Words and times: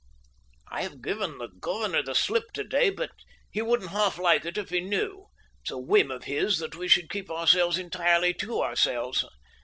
"I 0.71 0.81
have 0.81 1.03
given 1.03 1.37
the 1.37 1.49
governor 1.59 2.01
the 2.01 2.15
slip 2.15 2.53
to 2.53 2.63
day, 2.63 2.89
but 2.89 3.11
he 3.51 3.61
wouldn't 3.61 3.91
half 3.91 4.17
like 4.17 4.45
it 4.45 4.57
if 4.57 4.71
he 4.71 4.79
knew. 4.81 5.27
It's 5.61 5.69
a 5.69 5.77
whim 5.77 6.09
of 6.09 6.23
his 6.23 6.57
that 6.57 6.73
we 6.75 6.87
should 6.87 7.07
keep 7.07 7.29
ourselves 7.29 7.77
entirely 7.77 8.33
to 8.33 8.63
ourselves. 8.63 9.23